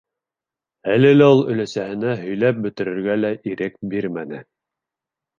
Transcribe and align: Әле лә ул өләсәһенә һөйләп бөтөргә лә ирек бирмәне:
Әле 0.93 1.09
лә 1.17 1.25
ул 1.33 1.41
өләсәһенә 1.55 2.15
һөйләп 2.21 2.63
бөтөргә 2.63 3.17
лә 3.19 3.31
ирек 3.51 3.77
бирмәне: 3.93 4.41